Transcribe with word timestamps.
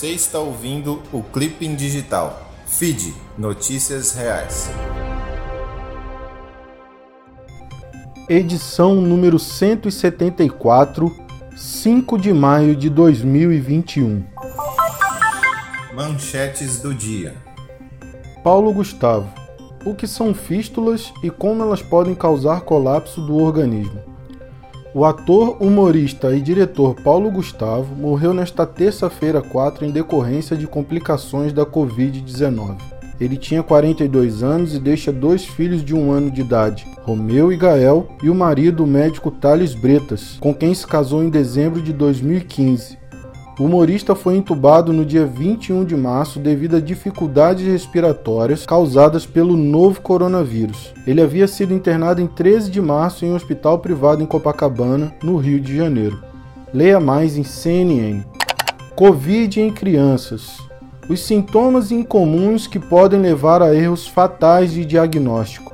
Você 0.00 0.12
está 0.12 0.38
ouvindo 0.38 1.02
o 1.12 1.22
Clipping 1.22 1.74
Digital. 1.74 2.50
Feed 2.66 3.12
Notícias 3.36 4.14
Reais. 4.14 4.70
Edição 8.26 8.94
número 8.94 9.38
174, 9.38 11.14
5 11.54 12.18
de 12.18 12.32
maio 12.32 12.74
de 12.74 12.88
2021. 12.88 14.24
Manchetes 15.94 16.80
do 16.80 16.94
dia. 16.94 17.36
Paulo 18.42 18.72
Gustavo. 18.72 19.30
O 19.84 19.94
que 19.94 20.06
são 20.06 20.32
fístulas 20.32 21.12
e 21.22 21.28
como 21.28 21.62
elas 21.62 21.82
podem 21.82 22.14
causar 22.14 22.62
colapso 22.62 23.20
do 23.20 23.36
organismo? 23.36 24.09
O 24.92 25.04
ator, 25.04 25.56
humorista 25.60 26.34
e 26.34 26.40
diretor 26.40 26.96
Paulo 26.96 27.30
Gustavo 27.30 27.94
morreu 27.94 28.34
nesta 28.34 28.66
terça-feira 28.66 29.40
4 29.40 29.84
em 29.86 29.92
decorrência 29.92 30.56
de 30.56 30.66
complicações 30.66 31.52
da 31.52 31.64
Covid-19. 31.64 32.76
Ele 33.20 33.36
tinha 33.36 33.62
42 33.62 34.42
anos 34.42 34.74
e 34.74 34.80
deixa 34.80 35.12
dois 35.12 35.44
filhos 35.44 35.84
de 35.84 35.94
um 35.94 36.10
ano 36.10 36.28
de 36.28 36.40
idade, 36.40 36.88
Romeu 37.02 37.52
e 37.52 37.56
Gael, 37.56 38.08
e 38.20 38.28
o 38.28 38.34
marido, 38.34 38.82
o 38.82 38.86
médico 38.86 39.30
Thales 39.30 39.74
Bretas, 39.74 40.38
com 40.40 40.52
quem 40.52 40.74
se 40.74 40.84
casou 40.84 41.22
em 41.22 41.30
dezembro 41.30 41.80
de 41.80 41.92
2015. 41.92 42.99
O 43.60 43.64
humorista 43.64 44.14
foi 44.14 44.38
entubado 44.38 44.90
no 44.90 45.04
dia 45.04 45.26
21 45.26 45.84
de 45.84 45.94
março 45.94 46.38
devido 46.38 46.76
a 46.76 46.80
dificuldades 46.80 47.66
respiratórias 47.66 48.64
causadas 48.64 49.26
pelo 49.26 49.54
novo 49.54 50.00
coronavírus. 50.00 50.94
Ele 51.06 51.20
havia 51.20 51.46
sido 51.46 51.74
internado 51.74 52.22
em 52.22 52.26
13 52.26 52.70
de 52.70 52.80
março 52.80 53.22
em 53.22 53.32
um 53.32 53.34
hospital 53.34 53.78
privado 53.78 54.22
em 54.22 54.26
Copacabana, 54.26 55.12
no 55.22 55.36
Rio 55.36 55.60
de 55.60 55.76
Janeiro. 55.76 56.24
Leia 56.72 56.98
mais 56.98 57.36
em 57.36 57.44
CNN. 57.44 58.24
Covid 58.96 59.60
em 59.60 59.70
crianças. 59.70 60.56
Os 61.06 61.20
sintomas 61.20 61.92
incomuns 61.92 62.66
que 62.66 62.78
podem 62.78 63.20
levar 63.20 63.60
a 63.60 63.74
erros 63.74 64.08
fatais 64.08 64.72
de 64.72 64.86
diagnóstico. 64.86 65.69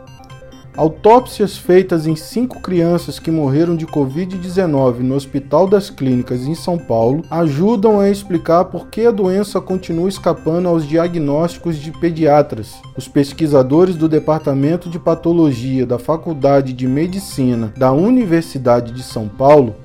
Autópsias 0.76 1.56
feitas 1.56 2.06
em 2.06 2.14
cinco 2.14 2.60
crianças 2.60 3.18
que 3.18 3.30
morreram 3.30 3.74
de 3.74 3.86
Covid-19 3.86 4.98
no 4.98 5.14
Hospital 5.14 5.66
das 5.66 5.88
Clínicas 5.88 6.42
em 6.42 6.54
São 6.54 6.76
Paulo 6.76 7.22
ajudam 7.30 7.98
a 7.98 8.10
explicar 8.10 8.66
por 8.66 8.88
que 8.88 9.06
a 9.06 9.10
doença 9.10 9.58
continua 9.58 10.06
escapando 10.06 10.68
aos 10.68 10.86
diagnósticos 10.86 11.78
de 11.78 11.90
pediatras. 11.92 12.74
Os 12.94 13.08
pesquisadores 13.08 13.96
do 13.96 14.06
Departamento 14.06 14.90
de 14.90 14.98
Patologia 14.98 15.86
da 15.86 15.98
Faculdade 15.98 16.74
de 16.74 16.86
Medicina 16.86 17.72
da 17.74 17.90
Universidade 17.90 18.92
de 18.92 19.02
São 19.02 19.28
Paulo 19.28 19.76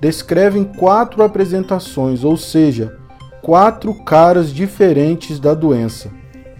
descrevem 0.00 0.62
quatro 0.62 1.24
apresentações, 1.24 2.22
ou 2.22 2.36
seja, 2.36 2.96
quatro 3.42 3.92
caras 4.04 4.54
diferentes 4.54 5.40
da 5.40 5.52
doença. 5.52 6.10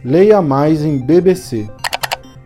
Leia 0.04 0.42
mais 0.42 0.82
em 0.82 0.98
BBC. 0.98 1.68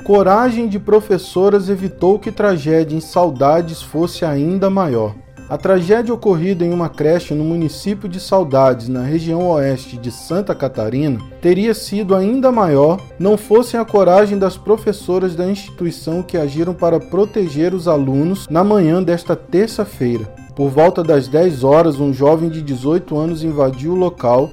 Coragem 0.05 0.67
de 0.67 0.81
professoras 0.81 1.69
evitou 1.69 2.19
que 2.19 2.33
tragédia 2.33 2.97
em 2.97 3.01
Saudades 3.01 3.81
fosse 3.81 4.25
ainda 4.25 4.69
maior. 4.69 5.15
A 5.49 5.57
tragédia 5.57 6.13
ocorrida 6.13 6.65
em 6.65 6.73
uma 6.73 6.89
creche 6.89 7.35
no 7.35 7.45
município 7.45 8.09
de 8.09 8.19
Saudades, 8.19 8.89
na 8.89 9.03
região 9.03 9.49
oeste 9.51 9.97
de 9.97 10.11
Santa 10.11 10.57
Catarina, 10.57 11.21
teria 11.41 11.73
sido 11.73 12.17
ainda 12.17 12.51
maior 12.51 13.01
não 13.17 13.39
fossem 13.39 13.79
a 13.79 13.85
coragem 13.85 14.39
das 14.39 14.57
professoras 14.57 15.37
da 15.37 15.47
instituição 15.47 16.21
que 16.21 16.37
agiram 16.37 16.75
para 16.75 16.99
proteger 16.99 17.73
os 17.73 17.87
alunos 17.87 18.49
na 18.49 18.65
manhã 18.65 19.01
desta 19.01 19.37
terça-feira. 19.37 20.25
Por 20.57 20.69
volta 20.69 21.05
das 21.05 21.29
10 21.29 21.63
horas, 21.63 22.01
um 22.01 22.13
jovem 22.13 22.49
de 22.49 22.61
18 22.61 23.17
anos 23.17 23.45
invadiu 23.45 23.93
o 23.93 23.97
local 23.97 24.51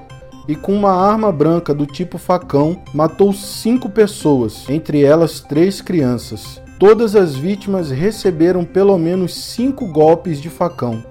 e 0.47 0.55
com 0.55 0.73
uma 0.73 0.91
arma 0.91 1.31
branca 1.31 1.73
do 1.73 1.85
tipo 1.85 2.17
facão 2.17 2.81
matou 2.93 3.33
cinco 3.33 3.89
pessoas, 3.89 4.67
entre 4.69 5.03
elas 5.03 5.39
três 5.39 5.81
crianças. 5.81 6.61
Todas 6.79 7.15
as 7.15 7.35
vítimas 7.35 7.91
receberam 7.91 8.63
pelo 8.63 8.97
menos 8.97 9.35
cinco 9.35 9.85
golpes 9.87 10.41
de 10.41 10.49
facão. 10.49 11.03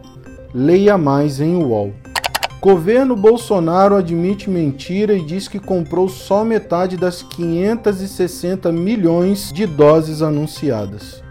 Leia 0.55 0.97
mais 0.97 1.41
em 1.41 1.57
UOL. 1.57 1.93
Governo 2.61 3.15
Bolsonaro 3.15 3.95
admite 3.95 4.51
mentira 4.51 5.15
e 5.15 5.25
diz 5.25 5.47
que 5.47 5.61
comprou 5.61 6.09
só 6.09 6.43
metade 6.43 6.97
das 6.97 7.23
560 7.23 8.73
milhões 8.73 9.53
de 9.53 9.65
doses 9.65 10.23
anunciadas. 10.23 11.23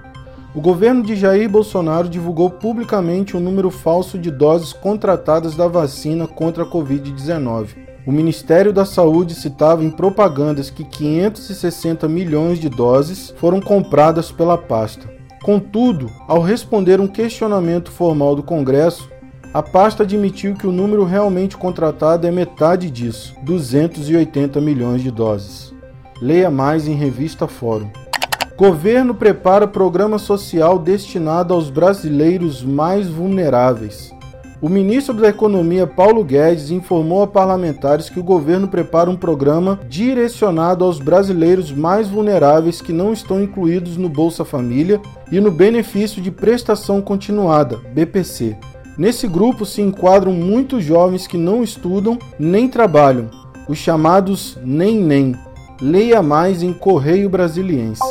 O 0.55 0.61
governo 0.61 1.03
de 1.03 1.15
Jair 1.15 1.49
Bolsonaro 1.49 2.07
divulgou 2.07 2.49
publicamente 2.49 3.35
o 3.35 3.39
um 3.39 3.43
número 3.43 3.69
falso 3.69 4.17
de 4.17 4.31
doses 4.31 4.71
contratadas 4.71 5.55
da 5.55 5.67
vacina 5.67 6.25
contra 6.25 6.63
a 6.63 6.65
Covid-19. 6.65 7.86
O 8.07 8.11
Ministério 8.11 8.71
da 8.71 8.85
Saúde 8.85 9.35
citava 9.35 9.83
em 9.83 9.89
propagandas 9.89 10.69
que 10.69 10.85
560 10.85 12.07
milhões 12.07 12.57
de 12.57 12.69
doses 12.69 13.33
foram 13.35 13.59
compradas 13.59 14.31
pela 14.31 14.57
pasta. 14.57 15.09
Contudo, 15.43 16.09
ao 16.25 16.41
responder 16.41 17.01
um 17.01 17.07
questionamento 17.07 17.91
formal 17.91 18.33
do 18.33 18.41
Congresso, 18.41 19.09
a 19.53 19.61
pasta 19.61 20.03
admitiu 20.03 20.55
que 20.55 20.65
o 20.65 20.71
número 20.71 21.03
realmente 21.03 21.57
contratado 21.57 22.25
é 22.25 22.31
metade 22.31 22.89
disso, 22.89 23.35
280 23.43 24.61
milhões 24.61 25.03
de 25.03 25.11
doses. 25.11 25.73
Leia 26.21 26.49
mais 26.49 26.87
em 26.87 26.93
revista 26.93 27.45
Fórum. 27.45 27.89
Governo 28.55 29.13
prepara 29.15 29.67
programa 29.67 30.17
social 30.17 30.79
destinado 30.79 31.53
aos 31.53 31.69
brasileiros 31.69 32.63
mais 32.63 33.09
vulneráveis. 33.09 34.15
O 34.59 34.69
ministro 34.69 35.13
da 35.13 35.29
Economia, 35.29 35.85
Paulo 35.85 36.23
Guedes, 36.23 36.71
informou 36.71 37.21
a 37.21 37.27
parlamentares 37.27 38.09
que 38.09 38.19
o 38.19 38.23
governo 38.23 38.67
prepara 38.67 39.07
um 39.07 39.15
programa 39.15 39.79
direcionado 39.87 40.83
aos 40.83 40.99
brasileiros 40.99 41.71
mais 41.71 42.09
vulneráveis 42.09 42.81
que 42.81 42.91
não 42.91 43.13
estão 43.13 43.39
incluídos 43.39 43.97
no 43.97 44.09
Bolsa 44.09 44.43
Família 44.43 44.99
e 45.31 45.39
no 45.39 45.51
Benefício 45.51 46.23
de 46.23 46.31
Prestação 46.31 47.03
Continuada, 47.03 47.77
BPC. 47.93 48.57
Nesse 48.97 49.27
grupo 49.27 49.63
se 49.63 49.79
enquadram 49.79 50.33
muitos 50.33 50.83
jovens 50.83 51.27
que 51.27 51.37
não 51.37 51.63
estudam 51.63 52.17
nem 52.39 52.67
trabalham, 52.67 53.29
os 53.69 53.77
chamados 53.77 54.57
nem-nem. 54.63 55.35
Leia 55.79 56.23
mais 56.23 56.63
em 56.63 56.73
Correio 56.73 57.29
Brasiliense. 57.29 58.01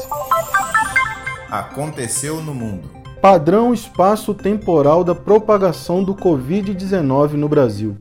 Aconteceu 1.50 2.40
no 2.40 2.54
mundo 2.54 2.96
padrão 3.20 3.72
espaço-temporal 3.72 5.02
da 5.02 5.14
propagação 5.14 6.04
do 6.04 6.14
Covid-19 6.14 7.32
no 7.32 7.48
Brasil. 7.48 7.96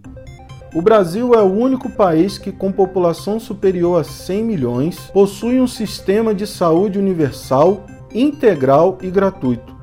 O 0.73 0.81
Brasil 0.81 1.33
é 1.33 1.41
o 1.41 1.51
único 1.51 1.89
país 1.89 2.37
que, 2.37 2.51
com 2.51 2.71
população 2.71 3.39
superior 3.39 4.01
a 4.01 4.03
100 4.03 4.43
milhões, 4.43 4.99
possui 5.13 5.59
um 5.59 5.67
sistema 5.67 6.35
de 6.35 6.45
saúde 6.45 6.99
universal, 6.99 7.85
integral 8.13 8.97
e 9.01 9.09
gratuito. 9.09 9.73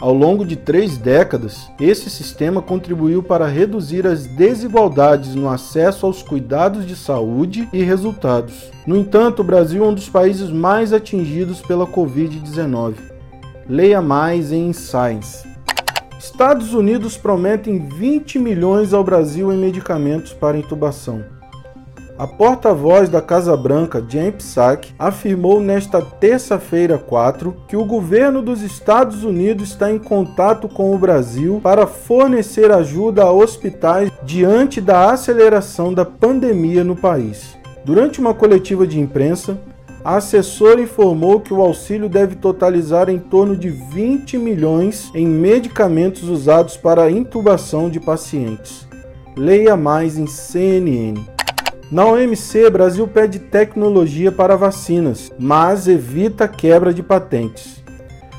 Ao 0.00 0.14
longo 0.14 0.46
de 0.46 0.56
três 0.56 0.96
décadas, 0.96 1.70
esse 1.78 2.08
sistema 2.08 2.62
contribuiu 2.62 3.22
para 3.22 3.46
reduzir 3.46 4.06
as 4.06 4.26
desigualdades 4.26 5.34
no 5.34 5.46
acesso 5.46 6.06
aos 6.06 6.22
cuidados 6.22 6.86
de 6.86 6.96
saúde 6.96 7.68
e 7.70 7.82
resultados. 7.82 8.70
No 8.86 8.96
entanto, 8.96 9.40
o 9.40 9.44
Brasil 9.44 9.84
é 9.84 9.88
um 9.88 9.94
dos 9.94 10.08
países 10.08 10.48
mais 10.48 10.94
atingidos 10.94 11.60
pela 11.60 11.86
Covid-19. 11.86 13.09
Leia 13.70 14.02
mais 14.02 14.50
em 14.50 14.72
Science. 14.72 15.46
Estados 16.18 16.74
Unidos 16.74 17.16
prometem 17.16 17.78
20 17.78 18.36
milhões 18.36 18.92
ao 18.92 19.04
Brasil 19.04 19.52
em 19.52 19.56
medicamentos 19.56 20.32
para 20.32 20.58
intubação. 20.58 21.24
A 22.18 22.26
porta-voz 22.26 23.08
da 23.08 23.22
Casa 23.22 23.56
Branca, 23.56 24.04
Jen 24.08 24.32
Psaki, 24.32 24.92
afirmou 24.98 25.60
nesta 25.60 26.02
terça-feira 26.02 26.98
4 26.98 27.54
que 27.68 27.76
o 27.76 27.84
governo 27.84 28.42
dos 28.42 28.60
Estados 28.60 29.22
Unidos 29.22 29.68
está 29.68 29.88
em 29.88 30.00
contato 30.00 30.68
com 30.68 30.92
o 30.92 30.98
Brasil 30.98 31.60
para 31.62 31.86
fornecer 31.86 32.72
ajuda 32.72 33.22
a 33.22 33.30
hospitais 33.30 34.10
diante 34.24 34.80
da 34.80 35.12
aceleração 35.12 35.94
da 35.94 36.04
pandemia 36.04 36.82
no 36.82 36.96
país. 36.96 37.56
Durante 37.84 38.18
uma 38.18 38.34
coletiva 38.34 38.84
de 38.84 38.98
imprensa, 38.98 39.56
a 40.04 40.16
assessora 40.16 40.80
informou 40.80 41.40
que 41.40 41.52
o 41.52 41.60
auxílio 41.60 42.08
deve 42.08 42.36
totalizar 42.36 43.08
em 43.08 43.18
torno 43.18 43.56
de 43.56 43.68
20 43.68 44.38
milhões 44.38 45.10
em 45.14 45.26
medicamentos 45.26 46.28
usados 46.28 46.76
para 46.76 47.10
intubação 47.10 47.90
de 47.90 48.00
pacientes. 48.00 48.88
Leia 49.36 49.76
mais 49.76 50.18
em 50.18 50.26
CNN. 50.26 51.14
Na 51.90 52.06
OMC, 52.06 52.70
Brasil 52.70 53.06
pede 53.06 53.38
tecnologia 53.38 54.30
para 54.30 54.56
vacinas, 54.56 55.30
mas 55.38 55.88
evita 55.88 56.46
quebra 56.46 56.94
de 56.94 57.02
patentes. 57.02 57.82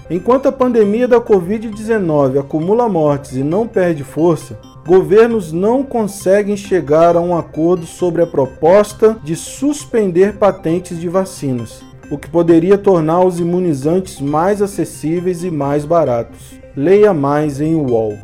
Enquanto 0.09 0.47
a 0.47 0.51
pandemia 0.51 1.07
da 1.07 1.21
Covid-19 1.21 2.39
acumula 2.39 2.89
mortes 2.89 3.35
e 3.35 3.43
não 3.43 3.67
perde 3.67 4.03
força, 4.03 4.59
governos 4.86 5.51
não 5.51 5.83
conseguem 5.83 6.57
chegar 6.57 7.16
a 7.16 7.22
um 7.22 7.38
acordo 7.38 7.86
sobre 7.86 8.22
a 8.22 8.28
proposta 8.28 9.18
de 9.24 9.36
suspender 9.36 10.38
patentes 10.38 11.00
de 11.00 11.07
vacinas, 11.07 11.83
o 12.10 12.18
que 12.18 12.30
poderia 12.30 12.78
tornar 12.78 13.24
os 13.24 13.39
imunizantes 13.39 14.19
mais 14.19 14.62
acessíveis 14.62 15.44
e 15.44 15.51
mais 15.51 15.86
baratos. 15.86 16.60
Leia 16.75 17.13
mais 17.13 17.62
em 17.62 17.75
UOL. 17.75 18.18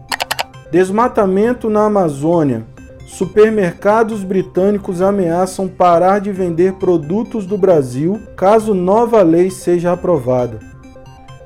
Desmatamento 0.72 1.70
na 1.70 1.86
Amazônia. 1.86 2.66
supermercados 3.06 4.22
britânicos 4.22 5.02
ameaçam 5.02 5.66
parar 5.66 6.20
de 6.20 6.30
vender 6.30 6.74
produtos 6.74 7.46
do 7.46 7.58
Brasil 7.58 8.20
caso 8.36 8.74
nova 8.74 9.22
lei 9.22 9.50
seja 9.50 9.94
aprovada. 9.94 10.60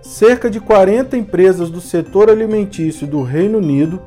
Cerca 0.02 0.50
de 0.50 0.60
40 0.60 1.16
empresas 1.16 1.70
do 1.70 1.80
setor 1.80 2.32
alimentício 2.32 3.06
do 3.06 3.22
Reino 3.22 3.60
Unido 3.60 4.02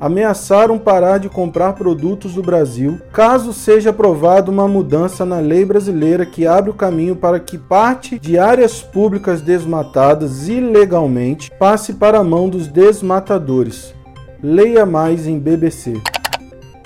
ameaçaram 0.00 0.78
parar 0.78 1.18
de 1.18 1.28
comprar 1.28 1.72
produtos 1.72 2.34
do 2.34 2.42
Brasil 2.42 3.00
caso 3.12 3.52
seja 3.52 3.90
aprovada 3.90 4.50
uma 4.50 4.68
mudança 4.68 5.24
na 5.24 5.38
lei 5.38 5.64
brasileira 5.64 6.26
que 6.26 6.46
abre 6.46 6.70
o 6.70 6.74
caminho 6.74 7.16
para 7.16 7.40
que 7.40 7.56
parte 7.56 8.18
de 8.18 8.38
áreas 8.38 8.82
públicas 8.82 9.40
desmatadas 9.40 10.48
ilegalmente 10.48 11.50
passe 11.58 11.94
para 11.94 12.18
a 12.18 12.24
mão 12.24 12.48
dos 12.48 12.68
desmatadores. 12.68 13.94
Leia 14.42 14.84
mais 14.84 15.26
em 15.26 15.38
BBC. 15.38 16.00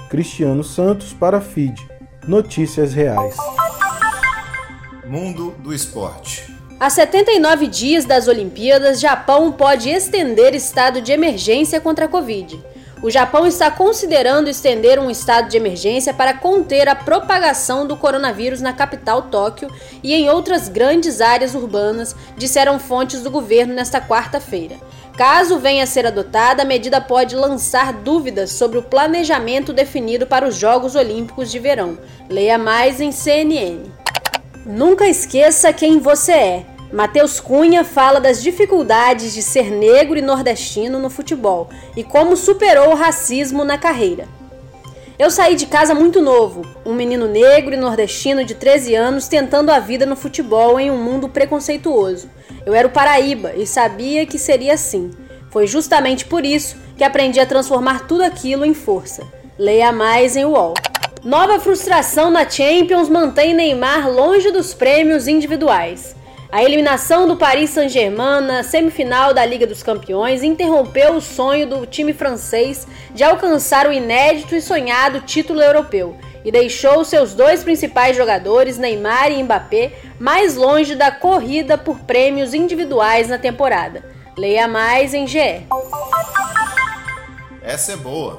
Cristiano 0.09 0.63
Santos 0.63 1.13
para 1.13 1.41
FID. 1.41 1.89
Notícias 2.27 2.93
reais. 2.93 3.37
Mundo 5.07 5.55
do 5.59 5.75
esporte. 5.75 6.55
A 6.79 6.89
79 6.89 7.67
dias 7.67 8.05
das 8.05 8.27
Olimpíadas, 8.27 9.01
Japão 9.01 9.53
pode 9.53 9.91
estender 9.91 10.55
estado 10.55 11.03
de 11.03 11.13
emergência 11.13 11.81
contra 11.81 12.07
a 12.07 12.09
Covid 12.09 12.70
o 13.03 13.11
Japão 13.11 13.47
está 13.47 13.71
considerando 13.71 14.49
estender 14.49 14.99
um 14.99 15.11
estado 15.11 15.49
de 15.49 15.57
emergência 15.57 16.13
para 16.13 16.35
conter 16.35 16.87
a 16.89 16.95
propagação 16.95 17.87
do 17.87 17.97
coronavírus 17.97 18.61
na 18.61 18.75
capital 18.75 19.23
Tóquio 19.23 19.71
e 20.03 20.13
em 20.13 20.29
outras 20.29 20.69
grandes 20.69 21.21
áreas 21.21 21.55
urbanas, 21.55 22.15
disseram 22.37 22.79
fontes 22.79 23.23
do 23.23 23.31
governo 23.31 23.73
nesta 23.73 24.01
quarta-feira. 24.01 24.77
Caso 25.17 25.59
venha 25.59 25.85
a 25.85 25.87
ser 25.87 26.07
adotada, 26.07 26.63
a 26.63 26.67
medida 26.67 27.01
pode 27.01 27.35
lançar 27.37 27.93
dúvidas 27.93 28.51
sobre 28.53 28.79
o 28.79 28.83
planejamento 28.83 29.73
definido 29.73 30.27
para 30.27 30.47
os 30.47 30.57
Jogos 30.57 30.95
Olímpicos 30.95 31.51
de 31.51 31.59
Verão. 31.59 31.99
Leia 32.29 32.59
mais 32.59 33.01
em 33.01 33.13
CNN. 33.13 33.91
Nunca 34.65 35.09
esqueça 35.09 35.73
quem 35.73 35.99
você 35.99 36.33
é. 36.33 36.67
Matheus 36.93 37.39
Cunha 37.39 37.85
fala 37.85 38.21
das 38.21 38.43
dificuldades 38.43 39.33
de 39.33 39.43
ser 39.43 39.71
negro 39.71 40.19
e 40.19 40.23
nordestino 40.23 40.99
no 40.99 41.09
futebol 41.09 41.69
e 41.97 42.03
como 42.03 42.37
superou 42.37 42.91
o 42.91 42.97
racismo 42.97 43.65
na 43.65 43.79
carreira. 43.79 44.27
Eu 45.17 45.31
saí 45.31 45.55
de 45.55 45.67
casa 45.67 45.95
muito 45.95 46.21
novo, 46.21 46.63
um 46.85 46.93
menino 46.93 47.29
negro 47.29 47.75
e 47.75 47.77
nordestino 47.77 48.45
de 48.45 48.55
13 48.55 48.95
anos 48.95 49.29
tentando 49.29 49.71
a 49.71 49.79
vida 49.79 50.05
no 50.05 50.17
futebol 50.17 50.81
em 50.81 50.91
um 50.91 50.97
mundo 50.97 51.29
preconceituoso. 51.29 52.29
Eu 52.67 52.75
era 52.75 52.89
o 52.89 52.91
Paraíba 52.91 53.53
e 53.55 53.67
sabia 53.67 54.27
que 54.27 54.39
seria 54.39 54.75
assim. 54.75 55.13
Foi 55.51 55.69
justamente 55.69 56.25
por 56.25 56.45
isso 56.45 56.77
que 56.97 57.05
aprendi 57.05 57.39
a 57.39 57.47
transformar 57.47 58.09
tudo 58.09 58.25
aquilo 58.25 58.65
em 58.65 58.75
força. 58.75 59.23
Leia 59.57 59.93
mais 59.93 60.37
em 60.37 60.45
UOL. 60.45 60.75
Nova 61.23 61.61
frustração 61.61 62.31
na 62.31 62.49
Champions 62.49 63.09
mantém 63.09 63.55
Neymar 63.55 64.11
longe 64.11 64.51
dos 64.51 64.73
prêmios 64.73 65.29
individuais. 65.29 66.17
A 66.53 66.65
eliminação 66.65 67.29
do 67.29 67.37
Paris 67.37 67.71
Saint-Germain 67.71 68.41
na 68.41 68.65
semifinal 68.65 69.33
da 69.33 69.47
Liga 69.47 69.69
dos 69.69 69.85
Campeões 69.85 70.43
interrompeu 70.43 71.15
o 71.15 71.21
sonho 71.21 71.65
do 71.65 71.87
time 71.87 72.13
francês 72.13 72.89
de 73.15 73.23
alcançar 73.23 73.87
o 73.87 73.93
inédito 73.93 74.57
e 74.57 74.61
sonhado 74.61 75.21
título 75.21 75.63
europeu 75.63 76.17
e 76.45 76.51
deixou 76.51 77.05
seus 77.05 77.35
dois 77.35 77.63
principais 77.63 78.17
jogadores, 78.17 78.79
Neymar 78.79 79.31
e 79.31 79.41
Mbappé, 79.45 79.93
mais 80.19 80.57
longe 80.57 80.97
da 80.97 81.13
corrida 81.13 81.79
por 81.79 82.01
prêmios 82.01 82.53
individuais 82.53 83.29
na 83.29 83.39
temporada. 83.39 84.05
Leia 84.37 84.67
mais 84.67 85.15
em 85.15 85.29
GE. 85.29 85.69
Essa 87.63 87.93
é 87.93 87.97
boa. 87.97 88.39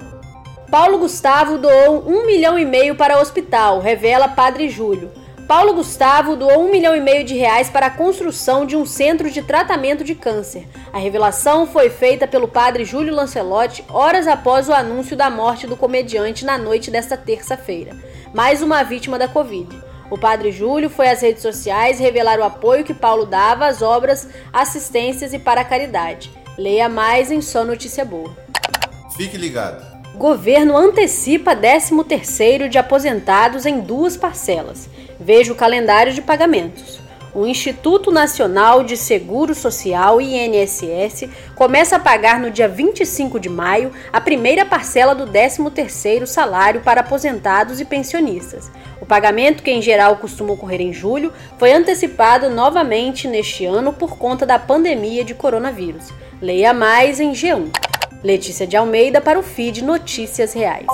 Paulo 0.70 0.98
Gustavo 0.98 1.58
doou 1.58 2.04
um 2.06 2.26
milhão 2.26 2.60
e 2.60 2.66
meio 2.66 2.96
para 2.96 3.18
o 3.18 3.22
hospital, 3.22 3.80
revela 3.80 4.28
Padre 4.28 4.68
Júlio. 4.68 5.21
Paulo 5.52 5.74
Gustavo 5.74 6.38
doou 6.38 6.66
um 6.66 6.72
milhão 6.72 6.96
e 6.96 7.02
meio 7.02 7.26
de 7.26 7.36
reais 7.36 7.70
para 7.70 7.88
a 7.88 7.90
construção 7.90 8.66
de 8.66 8.78
um 8.78 8.86
centro 8.86 9.30
de 9.30 9.42
tratamento 9.42 10.02
de 10.02 10.16
câncer. 10.16 10.66
A 10.94 10.98
revelação 10.98 11.68
foi 11.68 11.90
feita 11.90 12.26
pelo 12.26 12.48
padre 12.48 12.86
Júlio 12.86 13.14
Lancelotti 13.14 13.84
horas 13.90 14.28
após 14.28 14.70
o 14.70 14.74
anúncio 14.74 15.14
da 15.18 15.30
morte 15.30 15.68
do 15.68 15.76
comediante 15.76 16.46
na 16.46 16.58
noite 16.58 16.90
desta 16.90 17.18
terça-feira. 17.18 17.94
Mais 18.34 18.62
uma 18.62 18.82
vítima 18.82 19.20
da 19.20 19.28
Covid. 19.28 19.78
O 20.10 20.18
padre 20.18 20.54
Júlio 20.54 20.90
foi 20.90 21.10
às 21.10 21.22
redes 21.22 21.42
sociais 21.42 22.00
revelar 22.00 22.40
o 22.40 22.46
apoio 22.46 22.86
que 22.86 22.94
Paulo 22.94 23.26
dava 23.26 23.66
às 23.66 23.82
obras, 23.82 24.30
assistências 24.54 25.34
e 25.34 25.40
para 25.40 25.60
a 25.60 25.66
caridade. 25.66 26.32
Leia 26.58 26.88
mais 26.88 27.30
em 27.30 27.42
Só 27.42 27.66
Notícia 27.66 28.06
Boa. 28.06 28.34
Fique 29.18 29.36
ligado. 29.36 29.92
Governo 30.16 30.78
antecipa 30.78 31.56
13º 31.56 32.70
de 32.70 32.78
aposentados 32.78 33.66
em 33.66 33.82
duas 33.82 34.16
parcelas. 34.16 34.90
Veja 35.24 35.54
o 35.54 35.56
calendário 35.56 36.12
de 36.14 36.22
pagamentos. 36.22 37.00
O 37.34 37.46
Instituto 37.46 38.12
Nacional 38.12 38.84
de 38.84 38.98
Seguro 38.98 39.54
Social, 39.54 40.20
INSS, 40.20 41.30
começa 41.56 41.96
a 41.96 42.00
pagar 42.00 42.40
no 42.40 42.50
dia 42.50 42.68
25 42.68 43.40
de 43.40 43.48
maio 43.48 43.94
a 44.12 44.20
primeira 44.20 44.66
parcela 44.66 45.14
do 45.14 45.28
13º 45.28 46.26
salário 46.26 46.82
para 46.82 47.02
aposentados 47.02 47.80
e 47.80 47.86
pensionistas. 47.86 48.70
O 49.00 49.06
pagamento, 49.06 49.62
que 49.62 49.72
em 49.72 49.82
geral 49.82 50.18
costuma 50.18 50.54
ocorrer 50.54 50.82
em 50.82 50.92
julho, 50.92 51.32
foi 51.60 51.72
antecipado 51.72 52.50
novamente 52.50 53.28
neste 53.28 53.64
ano 53.64 53.94
por 53.94 54.18
conta 54.18 54.44
da 54.44 54.58
pandemia 54.58 55.24
de 55.24 55.36
coronavírus. 55.36 56.10
Leia 56.42 56.74
mais 56.74 57.20
em 57.20 57.32
G1. 57.32 57.70
Letícia 58.24 58.66
de 58.66 58.76
Almeida 58.76 59.22
para 59.22 59.40
o 59.40 59.44
feed 59.44 59.84
Notícias 59.84 60.52
Reais. 60.54 60.88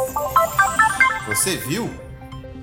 Você 1.27 1.56
viu? 1.56 1.89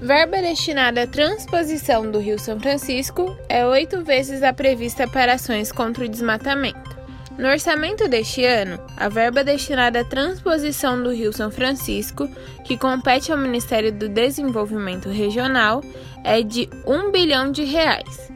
Verba 0.05 0.43
destinada 0.43 1.05
à 1.05 1.07
transposição 1.07 2.11
do 2.11 2.19
Rio 2.19 2.39
São 2.39 2.61
Francisco 2.61 3.35
é 3.49 3.65
oito 3.65 4.05
vezes 4.05 4.43
a 4.43 4.53
prevista 4.53 5.09
para 5.09 5.33
ações 5.33 5.73
contra 5.73 6.05
o 6.05 6.09
desmatamento. 6.09 6.95
No 7.39 7.49
orçamento 7.49 8.07
deste 8.07 8.45
ano, 8.45 8.79
a 8.99 9.09
verba 9.09 9.43
destinada 9.43 10.03
à 10.03 10.05
transposição 10.05 11.03
do 11.03 11.11
Rio 11.11 11.33
São 11.33 11.51
Francisco, 11.51 12.29
que 12.65 12.77
compete 12.77 13.33
ao 13.33 13.39
Ministério 13.39 13.91
do 13.91 14.07
Desenvolvimento 14.07 15.09
Regional, 15.09 15.83
é 16.23 16.43
de 16.43 16.69
1 16.87 17.11
bilhão 17.11 17.51
de 17.51 17.65
reais, 17.65 18.31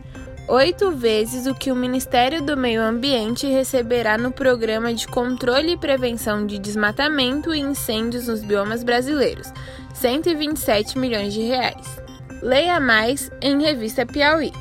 oito 0.49 0.91
vezes 0.93 1.47
o 1.47 1.55
que 1.55 1.71
o 1.71 1.77
Ministério 1.77 2.43
do 2.43 2.57
Meio 2.57 2.83
Ambiente 2.83 3.47
receberá 3.47 4.17
no 4.17 4.33
Programa 4.33 4.95
de 4.95 5.07
Controle 5.07 5.73
e 5.73 5.77
Prevenção 5.77 6.47
de 6.47 6.59
Desmatamento 6.59 7.55
e 7.55 7.61
Incêndios 7.61 8.27
nos 8.27 8.43
Biomas 8.43 8.83
Brasileiros, 8.83 9.53
127 9.95 10.99
milhões 10.99 11.35
de 11.35 11.43
reais. 11.43 12.01
Leia 12.41 12.81
mais 12.81 13.31
em 13.43 13.61
Revista 13.63 14.07
Piauí. 14.07 14.53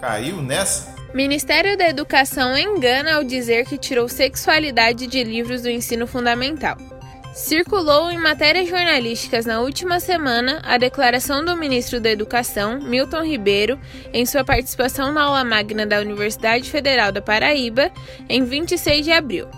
Caiu 0.00 0.40
nessa? 0.40 0.92
Ministério 1.12 1.76
da 1.76 1.88
Educação 1.88 2.56
engana 2.56 3.16
ao 3.16 3.24
dizer 3.24 3.66
que 3.66 3.76
tirou 3.76 4.08
sexualidade 4.08 5.06
de 5.06 5.22
livros 5.22 5.62
do 5.62 5.68
ensino 5.68 6.06
fundamental. 6.06 6.78
Circulou 7.32 8.10
em 8.10 8.18
matérias 8.18 8.68
jornalísticas 8.68 9.46
na 9.46 9.60
última 9.60 9.98
semana 9.98 10.60
a 10.64 10.76
declaração 10.76 11.42
do 11.42 11.56
ministro 11.56 11.98
da 11.98 12.10
Educação, 12.10 12.78
Milton 12.78 13.24
Ribeiro, 13.24 13.80
em 14.12 14.26
sua 14.26 14.44
participação 14.44 15.10
na 15.12 15.22
aula 15.22 15.42
magna 15.42 15.86
da 15.86 15.98
Universidade 15.98 16.70
Federal 16.70 17.10
da 17.10 17.22
Paraíba, 17.22 17.90
em 18.28 18.44
26 18.44 19.04
de 19.04 19.12
abril. 19.12 19.48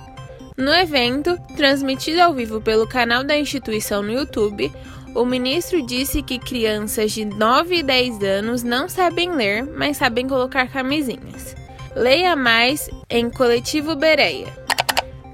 No 0.57 0.73
evento, 0.73 1.37
transmitido 1.57 2.23
ao 2.23 2.33
vivo 2.33 2.61
pelo 2.61 2.87
canal 2.87 3.25
da 3.25 3.37
instituição 3.37 4.05
no 4.05 4.13
YouTube, 4.13 4.73
o 5.13 5.25
ministro 5.25 5.85
disse 5.85 6.23
que 6.23 6.39
crianças 6.39 7.11
de 7.11 7.25
9 7.25 7.79
e 7.79 7.83
10 7.83 8.23
anos 8.23 8.63
não 8.63 8.89
sabem 8.89 9.33
ler, 9.33 9.65
mas 9.65 9.97
sabem 9.97 10.29
colocar 10.29 10.69
camisinhas. 10.69 11.57
Leia 11.97 12.37
mais 12.37 12.89
em 13.11 13.29
Coletivo 13.29 13.97
Bereia. 13.97 14.47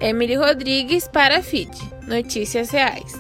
Emily 0.01 0.37
Rodrigues 0.37 1.07
para 1.07 1.39
a 1.39 1.43
FID. 1.43 2.00
Notícias 2.11 2.71
Reais. 2.71 3.13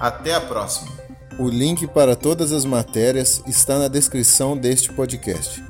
Até 0.00 0.34
a 0.34 0.40
próxima. 0.40 0.90
O 1.38 1.50
link 1.50 1.86
para 1.86 2.16
todas 2.16 2.50
as 2.50 2.64
matérias 2.64 3.42
está 3.46 3.78
na 3.78 3.88
descrição 3.88 4.56
deste 4.56 4.90
podcast. 4.90 5.67